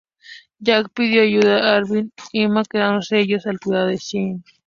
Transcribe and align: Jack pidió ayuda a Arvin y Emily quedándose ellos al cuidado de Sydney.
Jack 0.59 0.89
pidió 0.95 1.21
ayuda 1.21 1.57
a 1.57 1.75
Arvin 1.77 2.11
y 2.31 2.41
Emily 2.41 2.65
quedándose 2.67 3.19
ellos 3.19 3.45
al 3.45 3.59
cuidado 3.59 3.85
de 3.85 3.99
Sydney. 3.99 4.41